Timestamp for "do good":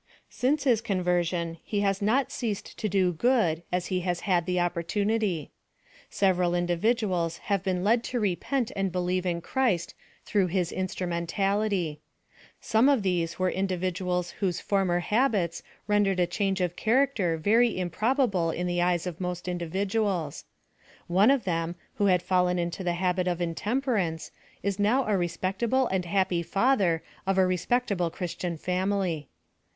2.89-3.61